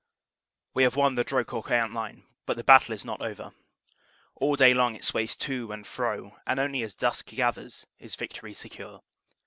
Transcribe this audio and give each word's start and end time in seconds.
* 0.39 0.73
We 0.73 0.81
have 0.81 0.95
won 0.95 1.13
the 1.13 1.23
Drocourt 1.23 1.65
Queant 1.65 1.93
line, 1.93 2.23
but 2.47 2.57
the 2.57 2.63
battle 2.63 2.95
is 2.95 3.05
not 3.05 3.21
over. 3.21 3.53
All 4.33 4.55
day 4.55 4.73
long 4.73 4.95
it 4.95 5.03
sways 5.03 5.35
to 5.35 5.71
and 5.71 5.85
fro, 5.85 6.37
and 6.47 6.59
only 6.59 6.81
as 6.81 6.95
dusk 6.95 7.27
gathers 7.27 7.85
is 7.99 8.15
victory 8.15 8.55
secure. 8.55 9.03